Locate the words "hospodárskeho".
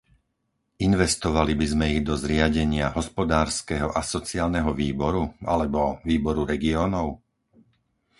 2.97-3.89